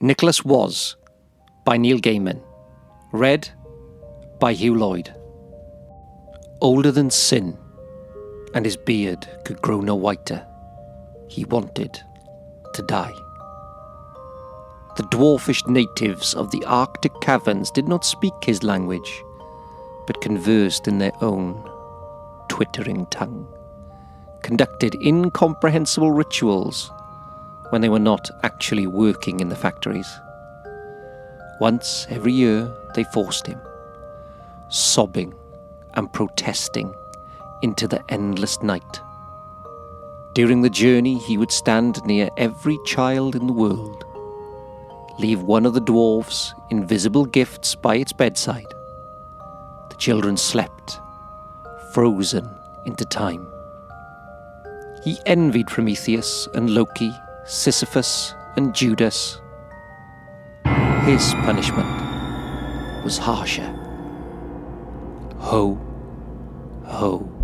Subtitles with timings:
[0.00, 0.94] Nicholas Was
[1.64, 2.40] by Neil Gaiman.
[3.12, 3.48] Read
[4.38, 5.12] by Huw Lloyd.
[6.60, 7.58] Older than sin,
[8.54, 10.46] and his beard could grow no whiter,
[11.28, 12.00] he wanted
[12.74, 13.12] to die.
[14.96, 19.24] The dwarfish natives of the Arctic caverns did not speak his language,
[20.06, 21.68] but conversed in their own
[22.48, 23.52] twittering tongue,
[24.44, 26.92] conducted incomprehensible rituals
[27.70, 30.20] when they were not actually working in the factories.
[31.60, 33.60] Once every year, they forced him,
[34.68, 35.34] sobbing
[35.94, 36.94] and protesting,
[37.62, 39.00] into the endless night.
[40.34, 44.04] During the journey, he would stand near every child in the world,
[45.18, 48.72] leave one of the dwarfs invisible gifts by its bedside.
[49.90, 51.00] The children slept,
[51.92, 52.48] frozen
[52.84, 53.48] into time.
[55.02, 57.12] He envied Prometheus and Loki
[57.48, 59.40] Sisyphus, and Judas.
[61.06, 61.88] His punishment
[63.02, 63.74] was harsher.
[65.38, 65.80] Ho,
[66.84, 67.37] ho.